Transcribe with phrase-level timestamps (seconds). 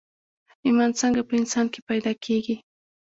[0.65, 2.55] ايمان څنګه په انسان کې پيدا کېږي